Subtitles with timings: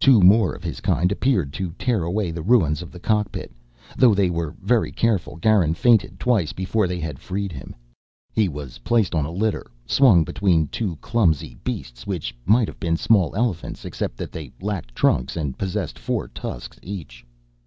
[0.00, 3.52] Two more of his kind appeared to tear away the ruins of the cockpit.
[3.98, 7.76] Though they were very careful, Garin fainted twice before they had freed him.
[8.32, 12.96] He was placed on a litter swung between two clumsy beasts which might have been
[12.96, 17.26] small elephants, except that they lacked trunks and possessed four tusks each.